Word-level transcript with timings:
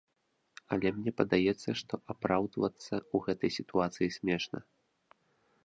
Але 0.75 0.87
мне 0.95 1.11
падаецца, 1.19 1.69
што 1.81 1.93
апраўдвацца 2.13 2.87
ў 2.87 3.15
гэтай 3.27 3.53
сітуацыі 3.59 4.13
смешна. 4.19 4.59